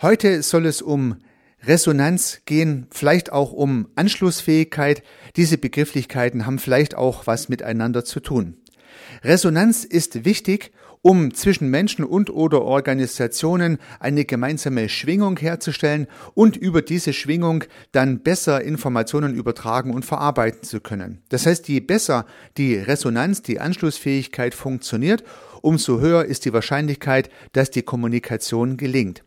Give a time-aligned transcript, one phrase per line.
[0.00, 1.16] Heute soll es um
[1.64, 5.02] Resonanz gehen, vielleicht auch um Anschlussfähigkeit.
[5.34, 8.58] Diese Begrifflichkeiten haben vielleicht auch was miteinander zu tun.
[9.24, 10.70] Resonanz ist wichtig,
[11.02, 18.20] um zwischen Menschen und oder Organisationen eine gemeinsame Schwingung herzustellen und über diese Schwingung dann
[18.20, 21.22] besser Informationen übertragen und verarbeiten zu können.
[21.28, 22.24] Das heißt, je besser
[22.56, 25.24] die Resonanz, die Anschlussfähigkeit funktioniert,
[25.60, 29.24] umso höher ist die Wahrscheinlichkeit, dass die Kommunikation gelingt.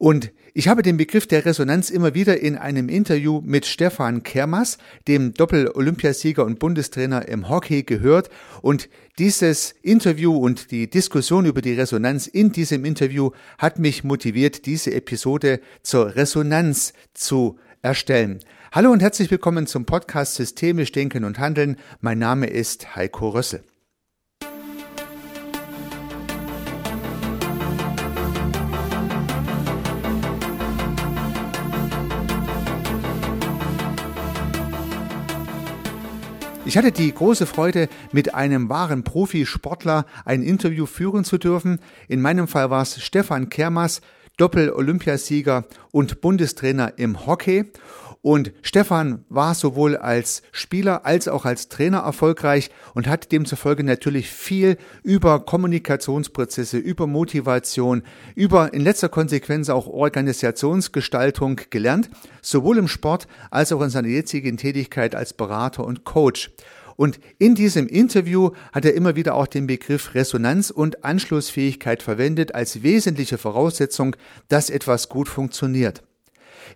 [0.00, 4.78] Und ich habe den Begriff der Resonanz immer wieder in einem Interview mit Stefan Kermas,
[5.06, 8.30] dem Doppel-Olympiasieger und Bundestrainer im Hockey, gehört.
[8.62, 14.64] Und dieses Interview und die Diskussion über die Resonanz in diesem Interview hat mich motiviert,
[14.64, 18.38] diese Episode zur Resonanz zu erstellen.
[18.72, 21.76] Hallo und herzlich willkommen zum Podcast Systemisch Denken und Handeln.
[22.00, 23.62] Mein Name ist Heiko Rössel.
[36.70, 41.80] Ich hatte die große Freude, mit einem wahren Profisportler ein Interview führen zu dürfen.
[42.06, 44.02] In meinem Fall war es Stefan Kermas,
[44.36, 47.64] Doppel-Olympiasieger und Bundestrainer im Hockey.
[48.22, 54.28] Und Stefan war sowohl als Spieler als auch als Trainer erfolgreich und hat demzufolge natürlich
[54.28, 58.02] viel über Kommunikationsprozesse, über Motivation,
[58.34, 62.10] über in letzter Konsequenz auch Organisationsgestaltung gelernt,
[62.42, 66.50] sowohl im Sport als auch in seiner jetzigen Tätigkeit als Berater und Coach.
[66.96, 72.54] Und in diesem Interview hat er immer wieder auch den Begriff Resonanz und Anschlussfähigkeit verwendet
[72.54, 74.14] als wesentliche Voraussetzung,
[74.48, 76.02] dass etwas gut funktioniert.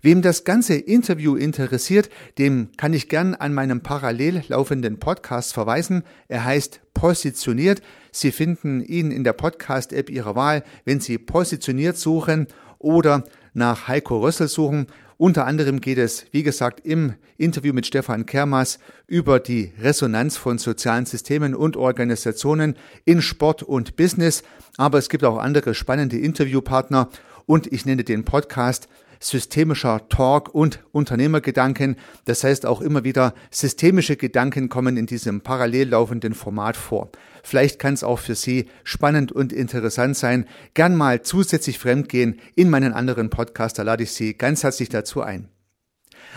[0.02, 6.02] Wem das ganze Interview interessiert, dem kann ich gern an meinem parallel laufenden Podcast verweisen.
[6.28, 7.82] Er heißt Positioniert.
[8.12, 12.46] Sie finden ihn in der Podcast-App Ihrer Wahl, wenn Sie positioniert suchen
[12.78, 14.86] oder nach Heiko Rössel suchen.
[15.16, 20.58] Unter anderem geht es, wie gesagt, im Interview mit Stefan Kermas über die Resonanz von
[20.58, 24.42] sozialen Systemen und Organisationen in Sport und Business.
[24.76, 27.08] Aber es gibt auch andere spannende Interviewpartner
[27.46, 28.88] und ich nenne den Podcast
[29.24, 31.96] systemischer Talk und Unternehmergedanken.
[32.26, 37.10] Das heißt auch immer wieder systemische Gedanken kommen in diesem parallel laufenden Format vor.
[37.42, 40.46] Vielleicht kann es auch für Sie spannend und interessant sein.
[40.74, 43.78] Gern mal zusätzlich fremdgehen in meinen anderen Podcast.
[43.78, 45.48] Da lade ich Sie ganz herzlich dazu ein.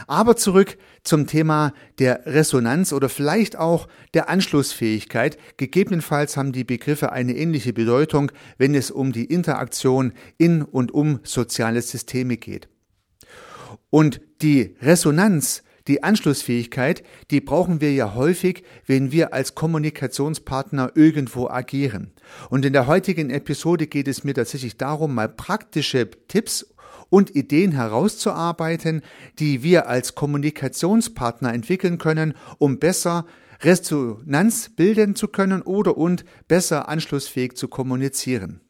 [0.05, 5.37] Aber zurück zum Thema der Resonanz oder vielleicht auch der Anschlussfähigkeit.
[5.57, 11.19] Gegebenenfalls haben die Begriffe eine ähnliche Bedeutung, wenn es um die Interaktion in und um
[11.23, 12.67] soziale Systeme geht.
[13.89, 21.47] Und die Resonanz, die Anschlussfähigkeit, die brauchen wir ja häufig, wenn wir als Kommunikationspartner irgendwo
[21.47, 22.11] agieren.
[22.49, 26.73] Und in der heutigen Episode geht es mir tatsächlich darum, mal praktische Tipps
[27.09, 29.01] und Ideen herauszuarbeiten,
[29.39, 33.25] die wir als Kommunikationspartner entwickeln können, um besser
[33.61, 38.61] Resonanz bilden zu können oder und besser anschlussfähig zu kommunizieren.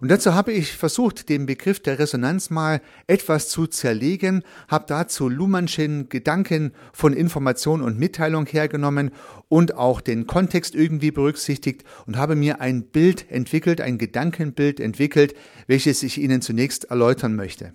[0.00, 5.28] Und dazu habe ich versucht, den Begriff der Resonanz mal etwas zu zerlegen, habe dazu
[5.28, 9.10] Luhmannschen Gedanken von Information und Mitteilung hergenommen
[9.48, 15.34] und auch den Kontext irgendwie berücksichtigt und habe mir ein Bild entwickelt, ein Gedankenbild entwickelt,
[15.66, 17.74] welches ich Ihnen zunächst erläutern möchte.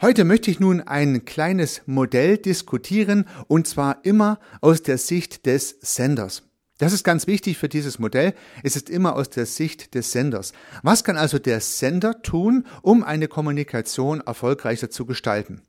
[0.00, 5.76] Heute möchte ich nun ein kleines Modell diskutieren und zwar immer aus der Sicht des
[5.80, 6.42] Senders.
[6.82, 8.34] Das ist ganz wichtig für dieses Modell.
[8.64, 10.52] Es ist immer aus der Sicht des Senders.
[10.82, 15.62] Was kann also der Sender tun, um eine Kommunikation erfolgreicher zu gestalten?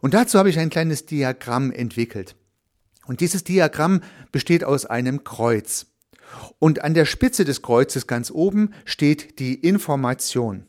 [0.00, 2.34] Und dazu habe ich ein kleines Diagramm entwickelt.
[3.06, 4.00] Und dieses Diagramm
[4.32, 5.86] besteht aus einem Kreuz.
[6.58, 10.66] Und an der Spitze des Kreuzes ganz oben steht die Information.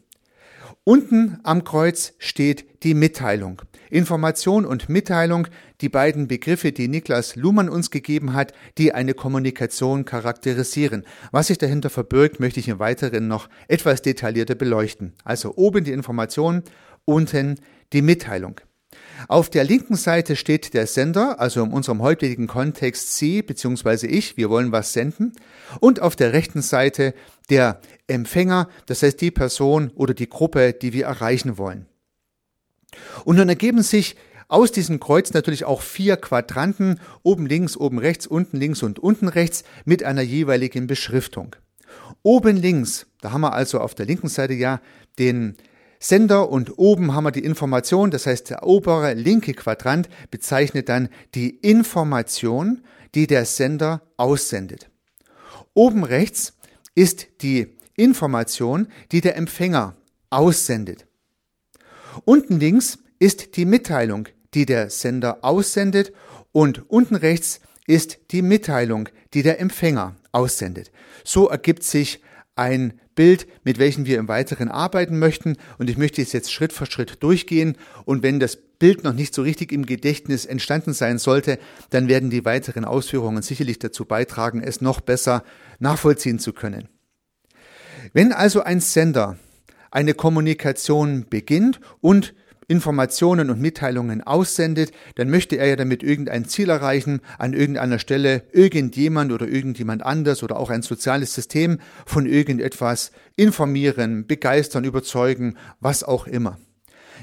[0.84, 3.64] Unten am Kreuz steht die Mitteilung.
[3.90, 5.48] Information und Mitteilung,
[5.82, 11.06] die beiden Begriffe, die Niklas Luhmann uns gegeben hat, die eine Kommunikation charakterisieren.
[11.32, 15.14] Was sich dahinter verbirgt, möchte ich im Weiteren noch etwas detaillierter beleuchten.
[15.24, 16.64] Also oben die Information,
[17.06, 17.60] unten
[17.94, 18.62] die Mitteilung.
[19.28, 24.08] Auf der linken Seite steht der Sender, also in unserem heutigen Kontext Sie bzw.
[24.08, 25.34] ich, wir wollen was senden.
[25.80, 27.14] Und auf der rechten Seite
[27.50, 31.86] der Empfänger, das heißt die Person oder die Gruppe, die wir erreichen wollen.
[33.26, 34.16] Und dann ergeben sich
[34.50, 39.30] aus diesem Kreuz natürlich auch vier Quadranten, oben links, oben rechts, unten links und unten
[39.30, 41.56] rechts mit einer jeweiligen Beschriftung.
[42.24, 44.82] Oben links, da haben wir also auf der linken Seite ja
[45.20, 45.56] den
[46.00, 51.10] Sender und oben haben wir die Information, das heißt der obere linke Quadrant bezeichnet dann
[51.36, 52.84] die Information,
[53.16, 54.90] die der Sender aussendet.
[55.74, 56.54] Oben rechts
[56.96, 59.96] ist die Information, die der Empfänger
[60.30, 61.06] aussendet.
[62.26, 66.12] Unten links ist die Mitteilung, die der Sender aussendet
[66.52, 70.92] und unten rechts ist die Mitteilung, die der Empfänger aussendet.
[71.24, 72.22] So ergibt sich
[72.56, 76.72] ein Bild, mit welchem wir im Weiteren arbeiten möchten und ich möchte es jetzt Schritt
[76.72, 81.20] für Schritt durchgehen und wenn das Bild noch nicht so richtig im Gedächtnis entstanden sein
[81.20, 81.60] sollte,
[81.90, 85.44] dann werden die weiteren Ausführungen sicherlich dazu beitragen, es noch besser
[85.80, 86.88] nachvollziehen zu können.
[88.14, 89.38] Wenn also ein Sender
[89.92, 92.34] eine Kommunikation beginnt und
[92.70, 98.44] Informationen und Mitteilungen aussendet, dann möchte er ja damit irgendein Ziel erreichen, an irgendeiner Stelle
[98.54, 106.04] irgendjemand oder irgendjemand anders oder auch ein soziales System von irgendetwas informieren, begeistern, überzeugen, was
[106.04, 106.60] auch immer.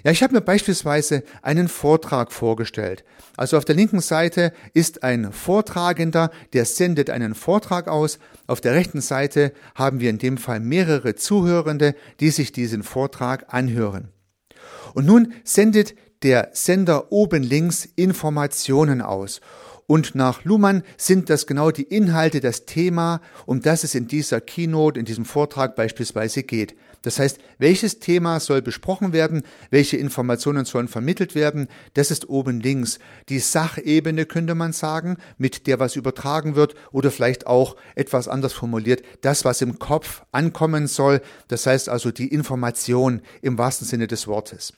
[0.04, 3.04] Ja, ich habe mir beispielsweise einen Vortrag vorgestellt.
[3.36, 8.18] Also auf der linken Seite ist ein Vortragender, der sendet einen Vortrag aus.
[8.46, 13.54] Auf der rechten Seite haben wir in dem Fall mehrere Zuhörende, die sich diesen Vortrag
[13.54, 14.08] anhören.
[14.96, 19.42] Und nun sendet der Sender oben links Informationen aus.
[19.86, 24.40] Und nach Luhmann sind das genau die Inhalte, das Thema, um das es in dieser
[24.40, 26.74] Keynote, in diesem Vortrag beispielsweise geht.
[27.02, 32.58] Das heißt, welches Thema soll besprochen werden, welche Informationen sollen vermittelt werden, das ist oben
[32.58, 32.98] links.
[33.28, 38.54] Die Sachebene könnte man sagen, mit der was übertragen wird oder vielleicht auch etwas anders
[38.54, 44.06] formuliert, das, was im Kopf ankommen soll, das heißt also die Information im wahrsten Sinne
[44.06, 44.72] des Wortes.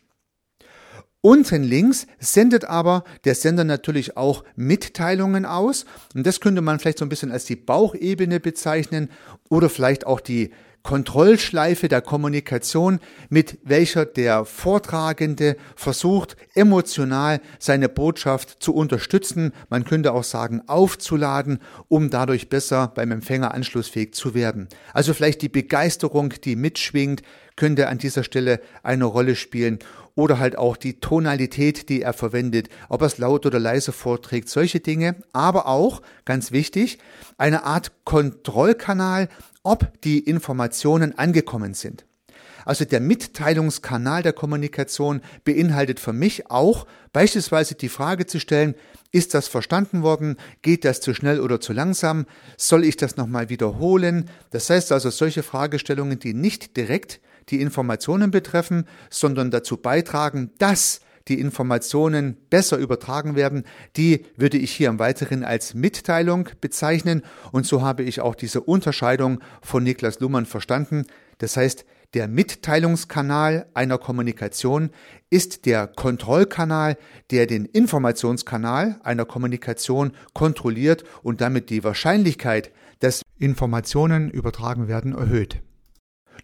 [1.20, 5.84] Unten links sendet aber der Sender natürlich auch Mitteilungen aus.
[6.14, 9.10] Und das könnte man vielleicht so ein bisschen als die Bauchebene bezeichnen
[9.48, 10.50] oder vielleicht auch die
[10.82, 20.12] Kontrollschleife der Kommunikation, mit welcher der Vortragende versucht, emotional seine Botschaft zu unterstützen, man könnte
[20.12, 21.58] auch sagen aufzuladen,
[21.88, 24.68] um dadurch besser beim Empfänger anschlussfähig zu werden.
[24.94, 27.22] Also vielleicht die Begeisterung, die mitschwingt,
[27.56, 29.80] könnte an dieser Stelle eine Rolle spielen.
[30.14, 34.48] Oder halt auch die Tonalität, die er verwendet, ob er es laut oder leise vorträgt,
[34.48, 36.98] solche Dinge, aber auch, ganz wichtig,
[37.36, 39.28] eine Art Kontrollkanal,
[39.68, 42.06] ob die Informationen angekommen sind.
[42.64, 48.74] Also der Mitteilungskanal der Kommunikation beinhaltet für mich auch beispielsweise die Frage zu stellen,
[49.12, 50.36] ist das verstanden worden?
[50.62, 52.24] Geht das zu schnell oder zu langsam?
[52.56, 54.30] Soll ich das nochmal wiederholen?
[54.52, 61.00] Das heißt also solche Fragestellungen, die nicht direkt die Informationen betreffen, sondern dazu beitragen, dass
[61.28, 63.64] die Informationen besser übertragen werden,
[63.96, 67.22] die würde ich hier im Weiteren als Mitteilung bezeichnen
[67.52, 71.06] und so habe ich auch diese Unterscheidung von Niklas Luhmann verstanden.
[71.38, 71.84] Das heißt,
[72.14, 74.90] der Mitteilungskanal einer Kommunikation
[75.28, 76.96] ist der Kontrollkanal,
[77.30, 85.60] der den Informationskanal einer Kommunikation kontrolliert und damit die Wahrscheinlichkeit, dass Informationen übertragen werden, erhöht.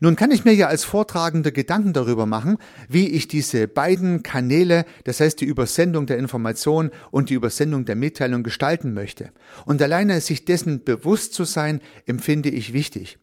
[0.00, 2.58] Nun kann ich mir ja als Vortragender Gedanken darüber machen,
[2.88, 7.96] wie ich diese beiden Kanäle, das heißt die Übersendung der Information und die Übersendung der
[7.96, 9.30] Mitteilung gestalten möchte.
[9.64, 13.18] Und alleine sich dessen bewusst zu sein, empfinde ich wichtig.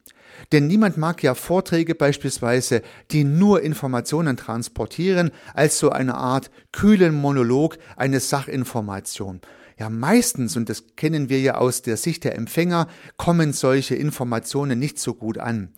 [0.50, 7.14] Denn niemand mag ja Vorträge beispielsweise, die nur Informationen transportieren, als so eine Art kühlen
[7.14, 9.40] Monolog, eine Sachinformation.
[9.78, 14.78] Ja, meistens, und das kennen wir ja aus der Sicht der Empfänger, kommen solche Informationen
[14.78, 15.70] nicht so gut an.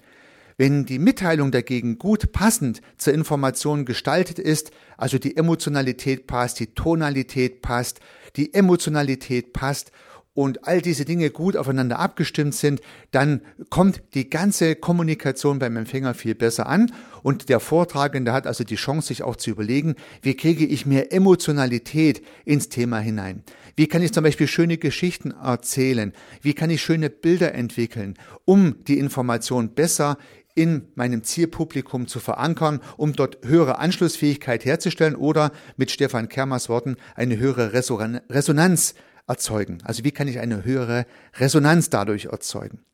[0.57, 6.75] Wenn die Mitteilung dagegen gut passend zur Information gestaltet ist, also die Emotionalität passt, die
[6.75, 8.01] Tonalität passt,
[8.37, 9.91] die Emotionalität passt
[10.35, 12.81] und all diese Dinge gut aufeinander abgestimmt sind,
[13.13, 16.93] dann kommt die ganze Kommunikation beim Empfänger viel besser an
[17.23, 21.13] und der Vortragende hat also die Chance, sich auch zu überlegen, wie kriege ich mehr
[21.13, 23.45] Emotionalität ins Thema hinein?
[23.77, 26.13] Wie kann ich zum Beispiel schöne Geschichten erzählen?
[26.43, 30.19] Wie kann ich schöne Bilder entwickeln, um die Information besser
[30.55, 36.97] in meinem Zielpublikum zu verankern, um dort höhere Anschlussfähigkeit herzustellen oder mit Stefan Kermers Worten
[37.15, 38.95] eine höhere Resonanz
[39.27, 39.79] erzeugen.
[39.85, 41.07] Also wie kann ich eine höhere
[41.39, 42.85] Resonanz dadurch erzeugen?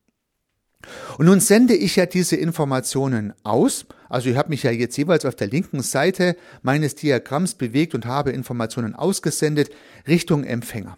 [1.18, 3.84] Und nun sende ich ja diese Informationen aus.
[4.08, 8.06] Also ich habe mich ja jetzt jeweils auf der linken Seite meines Diagramms bewegt und
[8.06, 9.70] habe Informationen ausgesendet
[10.08, 10.96] Richtung Empfänger.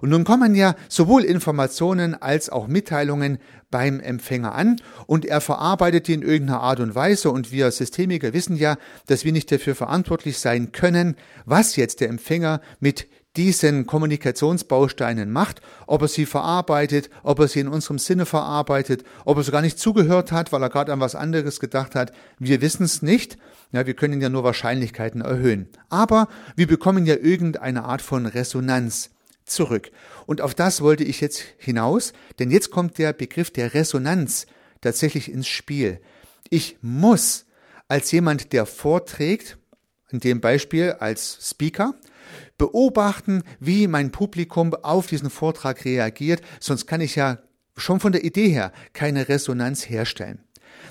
[0.00, 3.38] Und nun kommen ja sowohl Informationen als auch Mitteilungen
[3.70, 8.32] beim Empfänger an und er verarbeitet die in irgendeiner Art und Weise und wir Systemiker
[8.32, 13.86] wissen ja, dass wir nicht dafür verantwortlich sein können, was jetzt der Empfänger mit diesen
[13.86, 19.44] Kommunikationsbausteinen macht, ob er sie verarbeitet, ob er sie in unserem Sinne verarbeitet, ob er
[19.44, 22.12] sogar nicht zugehört hat, weil er gerade an was anderes gedacht hat.
[22.38, 23.38] Wir wissen es nicht.
[23.70, 25.68] Ja, wir können ja nur Wahrscheinlichkeiten erhöhen.
[25.88, 29.10] Aber wir bekommen ja irgendeine Art von Resonanz
[29.48, 29.90] zurück.
[30.26, 34.46] Und auf das wollte ich jetzt hinaus, denn jetzt kommt der Begriff der Resonanz
[34.80, 36.00] tatsächlich ins Spiel.
[36.50, 37.46] Ich muss
[37.88, 39.58] als jemand, der vorträgt,
[40.10, 41.94] in dem Beispiel als Speaker,
[42.56, 47.38] beobachten, wie mein Publikum auf diesen Vortrag reagiert, sonst kann ich ja
[47.76, 50.40] schon von der Idee her keine Resonanz herstellen.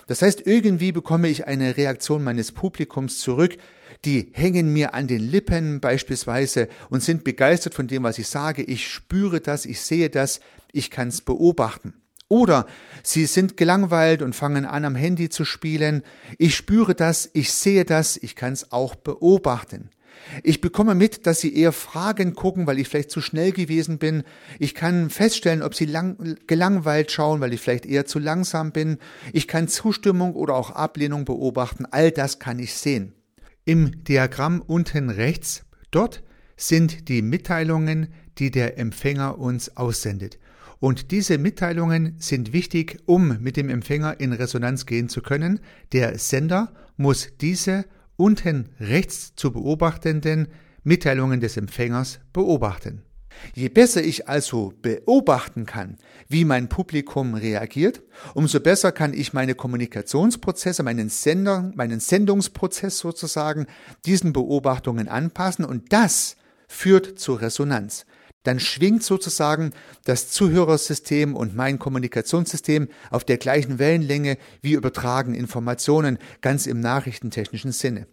[0.07, 3.57] Das heißt, irgendwie bekomme ich eine Reaktion meines Publikums zurück,
[4.05, 8.63] die hängen mir an den Lippen beispielsweise und sind begeistert von dem, was ich sage.
[8.63, 10.39] Ich spüre das, ich sehe das,
[10.71, 11.93] ich kann es beobachten.
[12.29, 12.67] Oder
[13.03, 16.03] sie sind gelangweilt und fangen an, am Handy zu spielen.
[16.37, 19.89] Ich spüre das, ich sehe das, ich kann es auch beobachten.
[20.43, 24.23] Ich bekomme mit, dass sie eher Fragen gucken, weil ich vielleicht zu schnell gewesen bin.
[24.59, 28.97] Ich kann feststellen, ob sie lang, gelangweilt schauen, weil ich vielleicht eher zu langsam bin.
[29.31, 31.85] Ich kann Zustimmung oder auch Ablehnung beobachten.
[31.85, 33.13] All das kann ich sehen.
[33.67, 36.23] Im Diagramm unten rechts, dort
[36.55, 38.07] sind die Mitteilungen,
[38.37, 40.39] die der Empfänger uns aussendet.
[40.79, 45.59] Und diese Mitteilungen sind wichtig, um mit dem Empfänger in Resonanz gehen zu können.
[45.91, 47.83] Der Sender muss diese
[48.15, 50.47] unten rechts zu beobachtenden
[50.85, 53.01] Mitteilungen des Empfängers beobachten.
[53.53, 58.01] Je besser ich also beobachten kann, wie mein Publikum reagiert,
[58.33, 63.67] umso besser kann ich meine Kommunikationsprozesse, meinen Sender, meinen Sendungsprozess sozusagen
[64.05, 66.35] diesen Beobachtungen anpassen und das
[66.67, 68.05] führt zur Resonanz
[68.47, 69.71] dann schwingt sozusagen
[70.05, 77.73] das Zuhörersystem und mein Kommunikationssystem auf der gleichen Wellenlänge wie übertragen Informationen, ganz im nachrichtentechnischen
[77.73, 78.07] Sinne.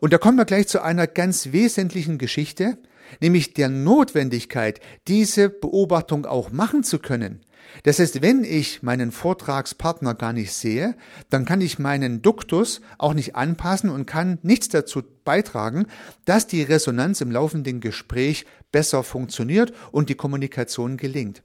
[0.00, 2.78] Und da kommen wir gleich zu einer ganz wesentlichen Geschichte,
[3.20, 7.40] nämlich der Notwendigkeit, diese Beobachtung auch machen zu können.
[7.84, 10.96] Das heißt, wenn ich meinen Vortragspartner gar nicht sehe,
[11.28, 15.86] dann kann ich meinen Duktus auch nicht anpassen und kann nichts dazu beitragen,
[16.24, 21.42] dass die Resonanz im laufenden Gespräch besser funktioniert und die Kommunikation gelingt.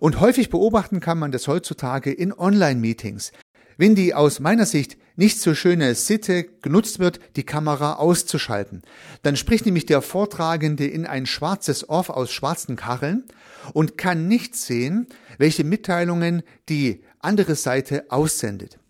[0.00, 3.32] Und häufig beobachten kann man das heutzutage in Online-Meetings.
[3.78, 8.82] Wenn die aus meiner Sicht nicht so schöne Sitte genutzt wird, die Kamera auszuschalten,
[9.22, 13.22] dann spricht nämlich der Vortragende in ein schwarzes Off aus schwarzen Kacheln
[13.72, 15.06] und kann nicht sehen,
[15.38, 18.80] welche Mitteilungen die andere Seite aussendet.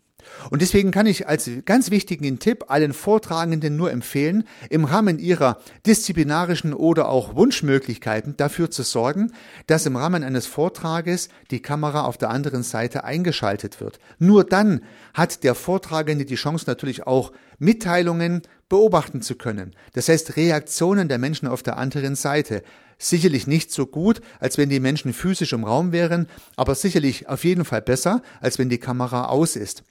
[0.51, 5.59] Und deswegen kann ich als ganz wichtigen Tipp allen Vortragenden nur empfehlen, im Rahmen ihrer
[5.87, 9.33] disziplinarischen oder auch Wunschmöglichkeiten dafür zu sorgen,
[9.67, 13.99] dass im Rahmen eines Vortrages die Kamera auf der anderen Seite eingeschaltet wird.
[14.19, 14.81] Nur dann
[15.15, 19.75] hat der Vortragende die Chance natürlich auch Mitteilungen beobachten zu können.
[19.95, 22.63] Das heißt Reaktionen der Menschen auf der anderen Seite.
[22.99, 26.27] Sicherlich nicht so gut, als wenn die Menschen physisch im Raum wären,
[26.57, 29.85] aber sicherlich auf jeden Fall besser, als wenn die Kamera aus ist.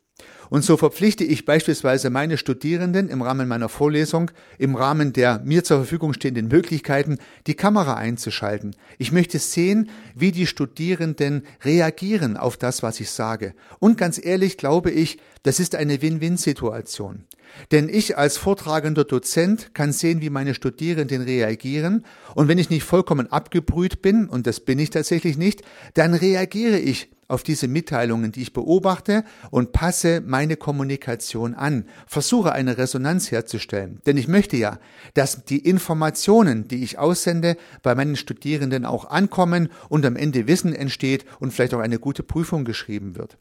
[0.49, 5.63] Und so verpflichte ich beispielsweise meine Studierenden im Rahmen meiner Vorlesung, im Rahmen der mir
[5.63, 7.17] zur Verfügung stehenden Möglichkeiten,
[7.47, 8.75] die Kamera einzuschalten.
[8.97, 13.53] Ich möchte sehen, wie die Studierenden reagieren auf das, was ich sage.
[13.79, 17.25] Und ganz ehrlich glaube ich, das ist eine Win-Win-Situation.
[17.71, 22.05] Denn ich als vortragender Dozent kann sehen, wie meine Studierenden reagieren.
[22.35, 25.63] Und wenn ich nicht vollkommen abgebrüht bin, und das bin ich tatsächlich nicht,
[25.93, 32.53] dann reagiere ich auf diese Mitteilungen, die ich beobachte und passe meine Kommunikation an, versuche
[32.53, 33.99] eine Resonanz herzustellen.
[34.05, 34.79] Denn ich möchte ja,
[35.13, 40.73] dass die Informationen, die ich aussende, bei meinen Studierenden auch ankommen und am Ende Wissen
[40.73, 43.37] entsteht und vielleicht auch eine gute Prüfung geschrieben wird.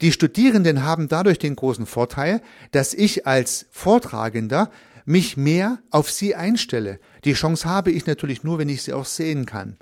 [0.00, 2.40] Die Studierenden haben dadurch den großen Vorteil,
[2.70, 4.70] dass ich als Vortragender
[5.04, 7.00] mich mehr auf sie einstelle.
[7.24, 9.76] Die Chance habe ich natürlich nur, wenn ich sie auch sehen kann.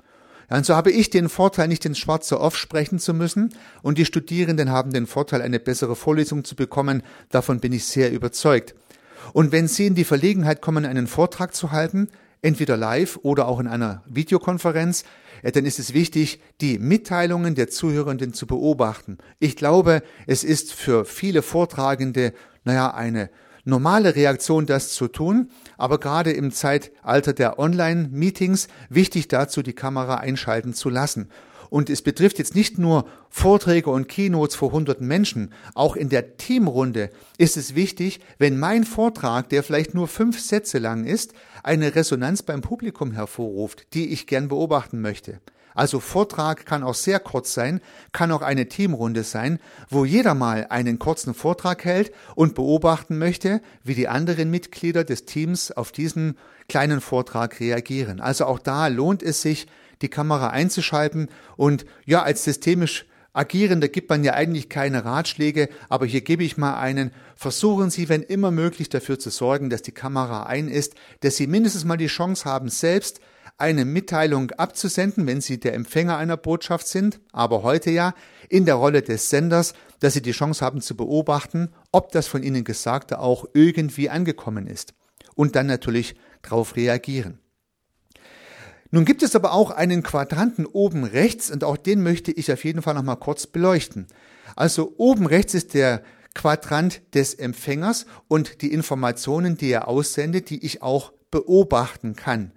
[0.49, 4.05] Und so habe ich den Vorteil, nicht ins schwarze Off sprechen zu müssen und die
[4.05, 7.03] Studierenden haben den Vorteil, eine bessere Vorlesung zu bekommen.
[7.29, 8.73] Davon bin ich sehr überzeugt.
[9.33, 12.07] Und wenn Sie in die Verlegenheit kommen, einen Vortrag zu halten,
[12.41, 15.03] entweder live oder auch in einer Videokonferenz,
[15.43, 19.17] dann ist es wichtig, die Mitteilungen der Zuhörenden zu beobachten.
[19.39, 23.29] Ich glaube, es ist für viele Vortragende, naja, eine
[23.67, 30.15] normale Reaktion, das zu tun, aber gerade im Zeitalter der Online-Meetings wichtig dazu, die Kamera
[30.15, 31.29] einschalten zu lassen.
[31.69, 35.53] Und es betrifft jetzt nicht nur Vorträge und Keynotes vor hunderten Menschen.
[35.73, 40.79] Auch in der Teamrunde ist es wichtig, wenn mein Vortrag, der vielleicht nur fünf Sätze
[40.79, 41.33] lang ist,
[41.63, 45.39] eine Resonanz beim Publikum hervorruft, die ich gern beobachten möchte.
[45.77, 47.81] Also Vortrag kann auch sehr kurz sein,
[48.11, 49.59] kann auch eine Teamrunde sein,
[49.91, 55.25] wo jeder mal einen kurzen Vortrag hält und beobachten möchte, wie die anderen Mitglieder des
[55.25, 56.35] Teams auf diesen
[56.67, 58.19] kleinen Vortrag reagieren.
[58.19, 59.67] Also auch da lohnt es sich,
[60.01, 63.05] die Kamera einzuschalten und ja, als systemisch
[63.37, 67.11] Agierender gibt man ja eigentlich keine Ratschläge, aber hier gebe ich mal einen.
[67.35, 71.45] Versuchen Sie, wenn immer möglich, dafür zu sorgen, dass die Kamera ein ist, dass Sie
[71.45, 73.19] mindestens mal die Chance haben, selbst
[73.59, 78.15] eine Mitteilung abzusenden, wenn Sie der Empfänger einer Botschaft sind, aber heute ja
[78.49, 82.41] in der Rolle des Senders, dass Sie die Chance haben zu beobachten, ob das von
[82.41, 84.95] Ihnen Gesagte auch irgendwie angekommen ist.
[85.35, 87.39] und dann natürlich darauf reagieren.
[88.91, 92.63] Nun gibt es aber auch einen Quadranten oben rechts und auch den möchte ich auf
[92.63, 94.07] jeden Fall noch mal kurz beleuchten.
[94.55, 96.03] Also oben rechts ist der
[96.33, 102.51] Quadrant des Empfängers und die Informationen, die er aussendet, die ich auch beobachten kann.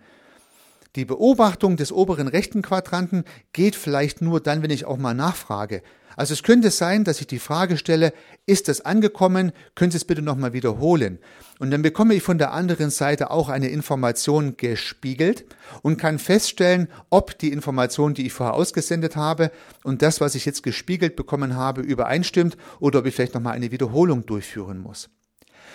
[0.96, 5.82] Die Beobachtung des oberen rechten Quadranten geht vielleicht nur dann, wenn ich auch mal nachfrage.
[6.17, 8.12] Also es könnte sein, dass ich die Frage stelle,
[8.47, 9.52] ist das angekommen?
[9.75, 11.19] Können Sie es bitte nochmal wiederholen?
[11.59, 15.45] Und dann bekomme ich von der anderen Seite auch eine Information gespiegelt
[15.83, 19.50] und kann feststellen, ob die Information, die ich vorher ausgesendet habe
[19.85, 23.71] und das, was ich jetzt gespiegelt bekommen habe, übereinstimmt oder ob ich vielleicht nochmal eine
[23.71, 25.11] Wiederholung durchführen muss.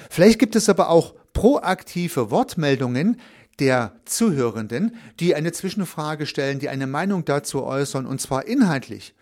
[0.10, 3.20] Vielleicht gibt es aber auch proaktive Wortmeldungen,
[3.60, 9.14] der Zuhörenden, die eine Zwischenfrage stellen, die eine Meinung dazu äußern, und zwar inhaltlich.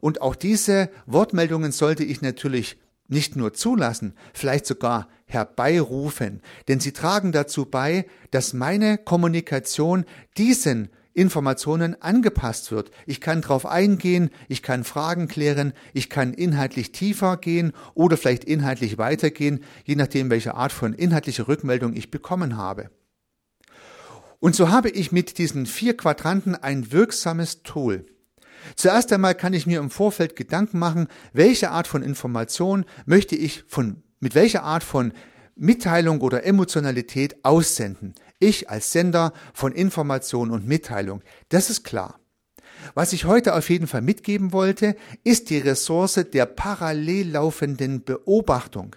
[0.00, 2.78] Und auch diese Wortmeldungen sollte ich natürlich
[3.08, 10.04] nicht nur zulassen, vielleicht sogar herbeirufen, denn sie tragen dazu bei, dass meine Kommunikation
[10.36, 12.92] diesen Informationen angepasst wird.
[13.06, 18.44] Ich kann darauf eingehen, ich kann Fragen klären, ich kann inhaltlich tiefer gehen oder vielleicht
[18.44, 22.90] inhaltlich weitergehen, je nachdem, welche Art von inhaltlicher Rückmeldung ich bekommen habe.
[24.38, 28.06] Und so habe ich mit diesen vier Quadranten ein wirksames Tool.
[28.76, 33.64] Zuerst einmal kann ich mir im Vorfeld Gedanken machen, welche Art von Information möchte ich
[33.68, 35.12] von, mit welcher Art von
[35.56, 38.14] Mitteilung oder Emotionalität aussenden.
[38.38, 41.22] Ich als Sender von Information und Mitteilung.
[41.50, 42.18] Das ist klar.
[42.94, 48.96] Was ich heute auf jeden Fall mitgeben wollte, ist die Ressource der parallel laufenden Beobachtung.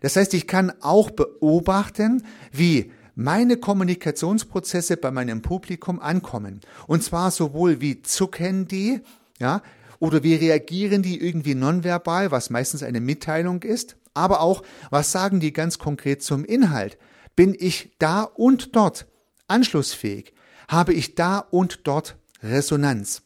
[0.00, 6.60] Das heißt, ich kann auch beobachten, wie meine Kommunikationsprozesse bei meinem Publikum ankommen.
[6.86, 9.00] Und zwar sowohl wie zucken die,
[9.38, 9.62] ja,
[9.98, 15.38] oder wie reagieren die irgendwie nonverbal, was meistens eine Mitteilung ist, aber auch, was sagen
[15.38, 16.96] die ganz konkret zum Inhalt?
[17.36, 19.06] Bin ich da und dort
[19.48, 20.32] anschlussfähig?
[20.68, 23.22] Habe ich da und dort Resonanz?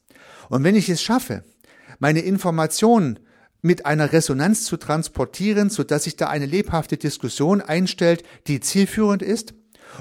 [0.48, 1.44] Und wenn ich es schaffe,
[2.00, 3.20] meine Informationen
[3.62, 9.22] mit einer Resonanz zu transportieren, so dass sich da eine lebhafte Diskussion einstellt, die zielführend
[9.22, 9.54] ist,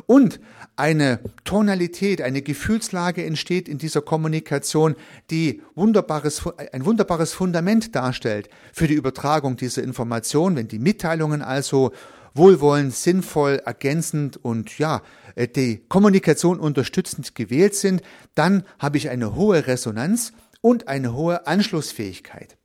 [0.05, 0.39] und
[0.75, 4.95] eine Tonalität, eine Gefühlslage entsteht in dieser Kommunikation,
[5.29, 11.91] die wunderbares, ein wunderbares Fundament darstellt für die Übertragung dieser Information, wenn die Mitteilungen also
[12.33, 15.01] wohlwollend, sinnvoll, ergänzend und ja,
[15.35, 18.01] äh, die Kommunikation unterstützend gewählt sind,
[18.35, 22.57] dann habe ich eine hohe Resonanz und eine hohe Anschlussfähigkeit.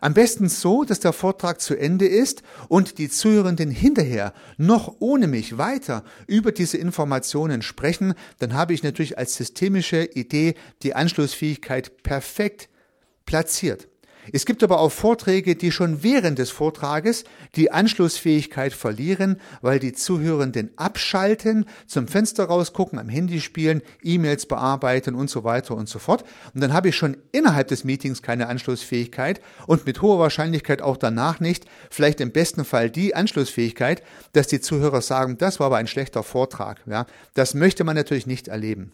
[0.00, 5.26] Am besten so, dass der Vortrag zu Ende ist und die Zuhörenden hinterher noch ohne
[5.26, 12.02] mich weiter über diese Informationen sprechen, dann habe ich natürlich als systemische Idee die Anschlussfähigkeit
[12.02, 12.68] perfekt
[13.26, 13.88] platziert.
[14.30, 17.24] Es gibt aber auch Vorträge, die schon während des Vortrages
[17.56, 25.16] die Anschlussfähigkeit verlieren, weil die Zuhörenden abschalten, zum Fenster rausgucken, am Handy spielen, E-Mails bearbeiten
[25.16, 26.24] und so weiter und so fort.
[26.54, 30.96] Und dann habe ich schon innerhalb des Meetings keine Anschlussfähigkeit und mit hoher Wahrscheinlichkeit auch
[30.96, 34.02] danach nicht, vielleicht im besten Fall die Anschlussfähigkeit,
[34.34, 36.80] dass die Zuhörer sagen, das war aber ein schlechter Vortrag.
[36.86, 38.92] Ja, das möchte man natürlich nicht erleben.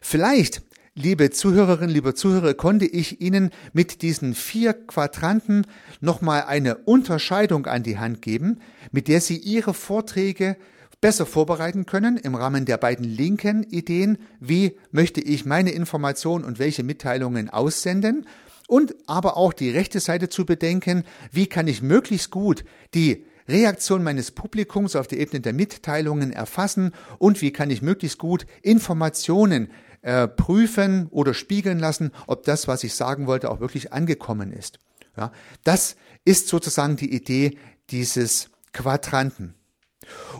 [0.00, 0.62] Vielleicht
[0.98, 5.66] Liebe Zuhörerinnen, liebe Zuhörer, konnte ich Ihnen mit diesen vier Quadranten
[6.00, 8.60] nochmal eine Unterscheidung an die Hand geben,
[8.92, 10.56] mit der Sie Ihre Vorträge
[11.02, 16.58] besser vorbereiten können im Rahmen der beiden linken Ideen, wie möchte ich meine Informationen und
[16.58, 18.26] welche Mitteilungen aussenden
[18.66, 24.02] und aber auch die rechte Seite zu bedenken, wie kann ich möglichst gut die Reaktion
[24.02, 29.68] meines Publikums auf der Ebene der Mitteilungen erfassen und wie kann ich möglichst gut Informationen
[30.06, 34.78] äh, prüfen oder spiegeln lassen, ob das, was ich sagen wollte, auch wirklich angekommen ist.
[35.16, 35.32] Ja,
[35.64, 37.58] das ist sozusagen die Idee
[37.90, 39.54] dieses Quadranten.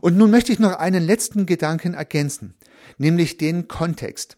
[0.00, 2.54] Und nun möchte ich noch einen letzten Gedanken ergänzen,
[2.96, 4.36] nämlich den Kontext.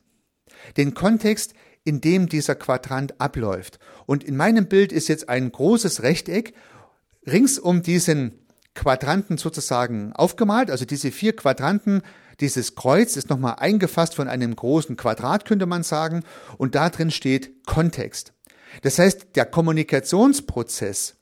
[0.79, 1.53] Den Kontext,
[1.85, 3.79] in dem dieser Quadrant abläuft.
[4.07, 6.55] Und in meinem Bild ist jetzt ein großes Rechteck
[7.27, 12.01] rings um diesen Quadranten sozusagen aufgemalt, also diese vier Quadranten
[12.41, 16.23] dieses Kreuz ist nochmal eingefasst von einem großen Quadrat, könnte man sagen,
[16.57, 18.33] und da drin steht Kontext.
[18.83, 21.17] Das heißt, der Kommunikationsprozess,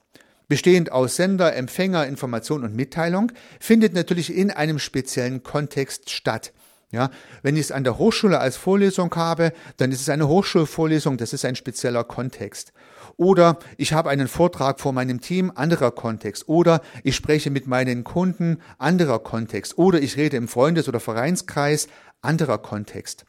[0.49, 6.53] bestehend aus Sender, Empfänger, Information und Mitteilung, findet natürlich in einem speziellen Kontext statt.
[6.92, 7.11] Ja,
[7.42, 11.33] wenn ich es an der Hochschule als Vorlesung habe, dann ist es eine Hochschulvorlesung, das
[11.33, 12.72] ist ein spezieller Kontext.
[13.16, 16.49] Oder ich habe einen Vortrag vor meinem Team, anderer Kontext.
[16.49, 19.79] Oder ich spreche mit meinen Kunden, anderer Kontext.
[19.79, 21.88] Oder ich rede im Freundes- oder Vereinskreis,
[22.22, 23.25] anderer Kontext.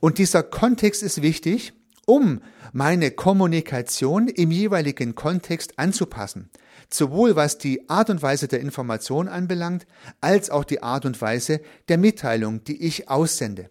[0.00, 1.72] Und dieser Kontext ist wichtig,
[2.06, 2.40] um
[2.72, 6.50] meine Kommunikation im jeweiligen Kontext anzupassen,
[6.92, 9.86] sowohl was die Art und Weise der Information anbelangt,
[10.20, 13.70] als auch die Art und Weise der Mitteilung, die ich aussende.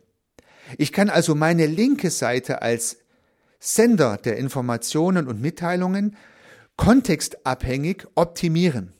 [0.78, 2.98] Ich kann also meine linke Seite als
[3.60, 6.16] Sender der Informationen und Mitteilungen
[6.78, 8.94] kontextabhängig optimieren.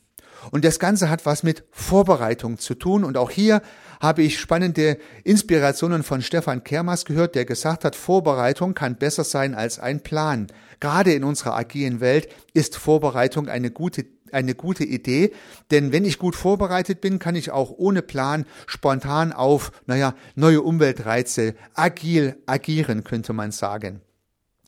[0.52, 3.04] Und das Ganze hat was mit Vorbereitung zu tun.
[3.04, 3.62] Und auch hier
[4.02, 9.56] habe ich spannende Inspirationen von Stefan Kermas gehört, der gesagt hat, Vorbereitung kann besser sein
[9.56, 10.48] als ein Plan.
[10.80, 15.32] Gerade in unserer agilen Welt ist Vorbereitung eine gute eine gute Idee,
[15.72, 20.62] denn wenn ich gut vorbereitet bin, kann ich auch ohne Plan spontan auf, naja, neue
[20.62, 24.02] Umweltreize agil agieren, könnte man sagen.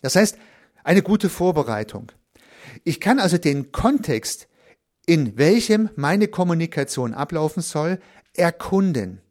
[0.02, 0.38] Das heißt,
[0.84, 2.12] eine gute Vorbereitung.
[2.84, 4.48] Ich kann also den Kontext,
[5.06, 8.00] in welchem meine Kommunikation ablaufen soll,
[8.38, 9.22] erkunden.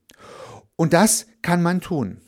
[0.77, 2.21] Und das kann man tun.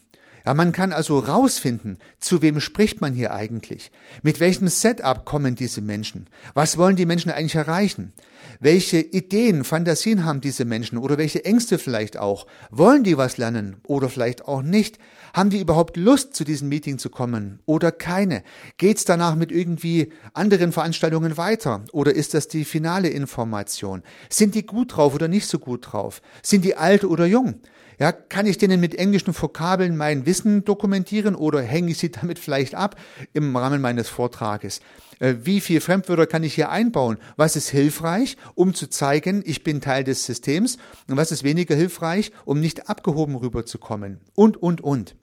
[0.46, 3.90] Ja, man kann also rausfinden, zu wem spricht man hier eigentlich?
[4.22, 6.28] Mit welchem Setup kommen diese Menschen?
[6.54, 8.12] Was wollen die Menschen eigentlich erreichen?
[8.60, 12.46] Welche Ideen, Fantasien haben diese Menschen oder welche Ängste vielleicht auch?
[12.70, 14.98] Wollen die was lernen oder vielleicht auch nicht?
[15.34, 18.42] Haben die überhaupt Lust, zu diesem Meeting zu kommen oder keine?
[18.78, 24.02] Geht's danach mit irgendwie anderen Veranstaltungen weiter oder ist das die finale Information?
[24.30, 26.22] Sind die gut drauf oder nicht so gut drauf?
[26.42, 27.60] Sind die alt oder jung?
[27.98, 32.38] Ja, kann ich denen mit englischen Vokabeln mein Wissen dokumentieren oder hänge ich sie damit
[32.38, 32.96] vielleicht ab
[33.32, 34.80] im Rahmen meines Vortrages?
[35.18, 37.18] Äh, wie viel Fremdwörter kann ich hier einbauen?
[37.36, 40.78] Was ist hilfreich, um zu zeigen, ich bin Teil des Systems?
[41.08, 44.20] Und was ist weniger hilfreich, um nicht abgehoben rüberzukommen?
[44.34, 45.16] Und, und, und.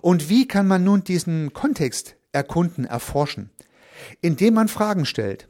[0.00, 3.50] Und wie kann man nun diesen Kontext erkunden, erforschen?
[4.22, 5.48] Indem man Fragen stellt.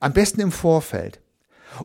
[0.00, 1.20] Am besten im Vorfeld.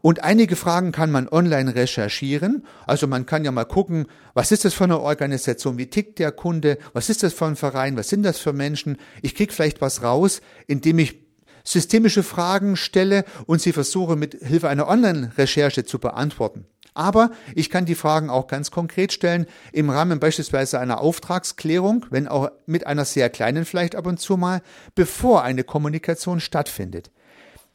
[0.02, 2.65] Und einige Fragen kann man online recherchieren.
[2.86, 6.32] Also man kann ja mal gucken, was ist das für eine Organisation, wie tickt der
[6.32, 8.97] Kunde, was ist das für ein Verein, was sind das für Menschen.
[9.21, 11.19] Ich krieg vielleicht was raus, indem ich
[11.63, 16.65] systemische Fragen stelle und sie versuche mit Hilfe einer Online-Recherche zu beantworten.
[16.93, 22.28] Aber ich kann die Fragen auch ganz konkret stellen, im Rahmen beispielsweise einer Auftragsklärung, wenn
[22.28, 24.62] auch mit einer sehr kleinen vielleicht ab und zu mal,
[24.95, 27.12] bevor eine Kommunikation stattfindet.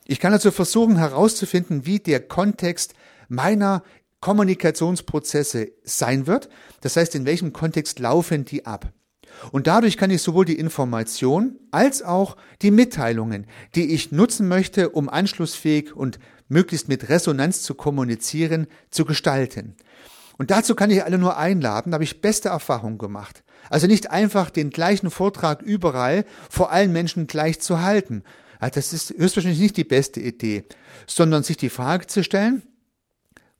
[0.06, 2.94] Ich kann also versuchen herauszufinden, wie der Kontext
[3.28, 3.82] meiner
[4.20, 6.48] Kommunikationsprozesse sein wird.
[6.80, 8.92] Das heißt, in welchem Kontext laufen die ab.
[9.50, 14.90] Und dadurch kann ich sowohl die Information als auch die Mitteilungen, die ich nutzen möchte,
[14.90, 19.76] um anschlussfähig und möglichst mit Resonanz zu kommunizieren, zu gestalten.
[20.36, 23.44] Und dazu kann ich alle nur einladen, da habe ich beste Erfahrungen gemacht.
[23.70, 28.22] Also nicht einfach den gleichen Vortrag überall vor allen Menschen gleich zu halten,
[28.70, 30.64] das ist höchstwahrscheinlich nicht die beste Idee,
[31.06, 32.62] sondern sich die Frage zu stellen,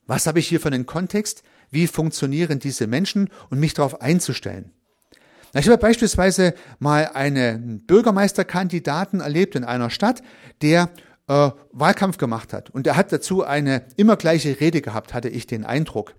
[0.06, 4.70] was habe ich hier für einen Kontext, wie funktionieren diese Menschen und mich darauf einzustellen.
[5.54, 10.22] Ich habe beispielsweise mal einen Bürgermeisterkandidaten erlebt in einer Stadt,
[10.62, 10.90] der
[11.28, 12.70] äh, Wahlkampf gemacht hat.
[12.70, 16.16] Und er hat dazu eine immer gleiche Rede gehabt, hatte ich den Eindruck.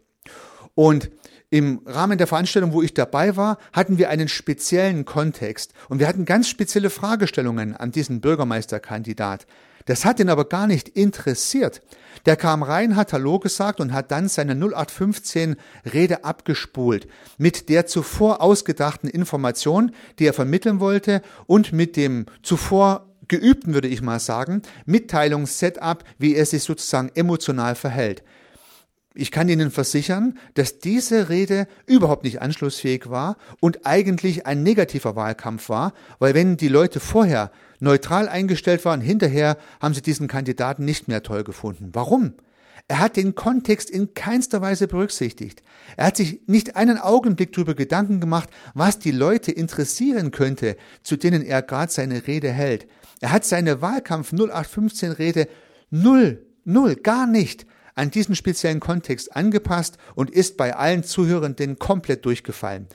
[0.73, 1.11] Und
[1.55, 6.07] im Rahmen der Veranstaltung, wo ich dabei war, hatten wir einen speziellen Kontext und wir
[6.09, 9.47] hatten ganz spezielle Fragestellungen an diesen Bürgermeisterkandidat.
[9.85, 11.81] Das hat ihn aber gar nicht interessiert.
[12.25, 15.55] Der kam rein, hat Hallo gesagt und hat dann seine 0815
[15.93, 23.05] Rede abgespult mit der zuvor ausgedachten Information, die er vermitteln wollte und mit dem zuvor
[23.29, 28.23] geübten, würde ich mal sagen, Mitteilungssetup, wie er sich sozusagen emotional verhält.
[29.17, 35.15] Ich kann Ihnen versichern, dass diese Rede überhaupt nicht anschlussfähig war und eigentlich ein negativer
[35.15, 40.83] Wahlkampf war, weil wenn die Leute vorher neutral eingestellt waren, hinterher haben sie diesen Kandidaten
[40.83, 41.91] nicht mehr toll gefunden.
[41.93, 42.33] Warum?
[42.87, 45.63] Er hat den Kontext in keinster Weise berücksichtigt.
[45.95, 51.15] Er hat sich nicht einen Augenblick darüber Gedanken gemacht, was die Leute interessieren könnte, zu
[51.15, 52.85] denen er gerade seine Rede hält.
[53.21, 55.47] Er hat seine Wahlkampf 0815 Rede
[55.89, 62.25] null, null, gar nicht an diesen speziellen Kontext angepasst und ist bei allen Zuhörenden komplett
[62.25, 62.87] durchgefallen.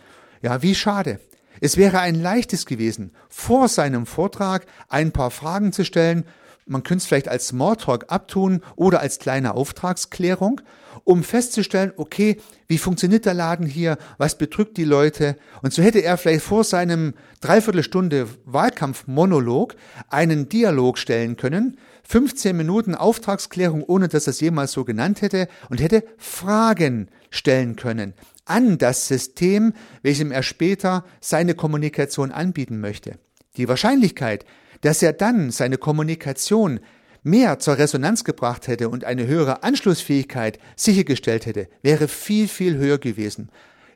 [0.42, 1.20] Ja, wie schade.
[1.60, 6.24] Es wäre ein leichtes gewesen, vor seinem Vortrag ein paar Fragen zu stellen,
[6.66, 10.60] man könnte es vielleicht als Smalltalk abtun oder als kleine Auftragsklärung,
[11.02, 12.36] um festzustellen, okay,
[12.68, 15.36] wie funktioniert der Laden hier, was bedrückt die Leute.
[15.62, 19.74] Und so hätte er vielleicht vor seinem Dreiviertelstunde Wahlkampfmonolog
[20.10, 25.48] einen Dialog stellen können, 15 Minuten Auftragsklärung, ohne dass er es jemals so genannt hätte,
[25.68, 28.14] und hätte Fragen stellen können
[28.50, 33.18] an das System, welchem er später seine Kommunikation anbieten möchte.
[33.56, 34.44] Die Wahrscheinlichkeit,
[34.80, 36.80] dass er dann seine Kommunikation
[37.22, 42.98] mehr zur Resonanz gebracht hätte und eine höhere Anschlussfähigkeit sichergestellt hätte, wäre viel, viel höher
[42.98, 43.50] gewesen.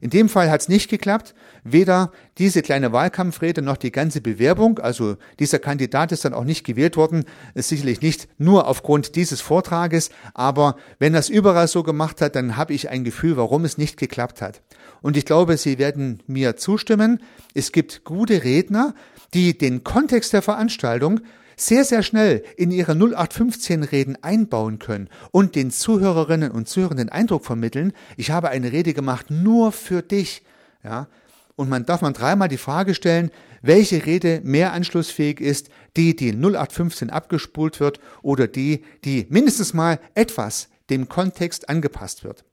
[0.04, 1.34] In dem Fall hat es nicht geklappt.
[1.62, 6.62] Weder diese kleine Wahlkampfrede noch die ganze Bewerbung, also dieser Kandidat ist dann auch nicht
[6.62, 12.20] gewählt worden, ist sicherlich nicht nur aufgrund dieses Vortrages, aber wenn es überall so gemacht
[12.20, 14.60] hat, dann habe ich ein Gefühl, warum es nicht geklappt hat.
[15.00, 17.22] Und ich glaube, Sie werden mir zustimmen,
[17.54, 18.94] es gibt gute Redner,
[19.32, 21.20] die den Kontext der Veranstaltung
[21.56, 27.44] sehr, sehr schnell in ihre 0815-Reden einbauen können und den Zuhörerinnen und Zuhörern den Eindruck
[27.44, 30.42] vermitteln, ich habe eine Rede gemacht nur für dich.
[30.82, 31.08] Ja,
[31.56, 33.30] und man darf man dreimal die Frage stellen,
[33.62, 40.00] welche Rede mehr anschlussfähig ist, die, die 0815 abgespult wird oder die, die mindestens mal
[40.14, 42.44] etwas dem Kontext angepasst wird.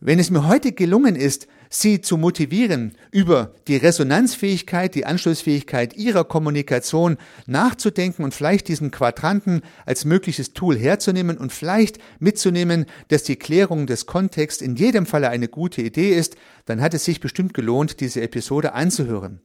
[0.00, 6.24] Wenn es mir heute gelungen ist, Sie zu motivieren, über die Resonanzfähigkeit, die Anschlussfähigkeit Ihrer
[6.24, 13.36] Kommunikation nachzudenken und vielleicht diesen Quadranten als mögliches Tool herzunehmen und vielleicht mitzunehmen, dass die
[13.36, 17.54] Klärung des Kontexts in jedem Falle eine gute Idee ist, dann hat es sich bestimmt
[17.54, 19.40] gelohnt, diese Episode anzuhören.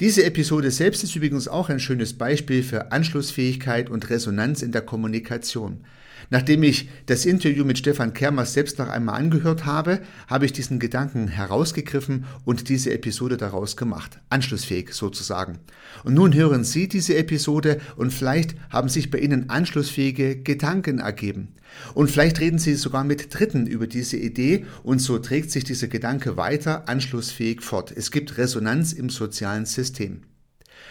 [0.00, 4.82] Diese Episode selbst ist übrigens auch ein schönes Beispiel für Anschlussfähigkeit und Resonanz in der
[4.82, 5.84] Kommunikation.
[6.30, 10.78] Nachdem ich das Interview mit Stefan Kermers selbst noch einmal angehört habe, habe ich diesen
[10.78, 14.18] Gedanken herausgegriffen und diese Episode daraus gemacht.
[14.30, 15.58] Anschlussfähig sozusagen.
[16.04, 21.54] Und nun hören Sie diese Episode und vielleicht haben sich bei Ihnen anschlussfähige Gedanken ergeben.
[21.94, 25.88] Und vielleicht reden Sie sogar mit Dritten über diese Idee und so trägt sich dieser
[25.88, 27.92] Gedanke weiter anschlussfähig fort.
[27.94, 30.22] Es gibt Resonanz im sozialen System.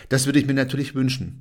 [0.09, 1.39] Das würde ich mir natürlich wünschen.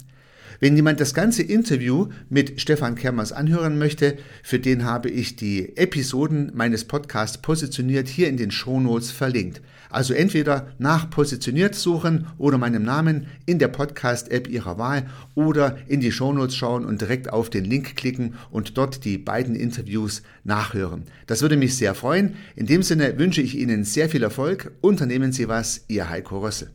[0.61, 5.75] Wenn jemand das ganze Interview mit Stefan Kermers anhören möchte, für den habe ich die
[5.79, 9.63] Episoden meines Podcasts positioniert hier in den Shownotes verlinkt.
[9.89, 16.01] Also entweder nach positioniert suchen oder meinem Namen in der Podcast-App Ihrer Wahl oder in
[16.01, 21.05] die Shownotes schauen und direkt auf den Link klicken und dort die beiden Interviews nachhören.
[21.27, 22.37] Das würde mich sehr freuen.
[22.55, 24.73] In dem Sinne wünsche ich Ihnen sehr viel Erfolg.
[24.83, 26.71] Unternehmen Sie was, Ihr Heiko Rösse.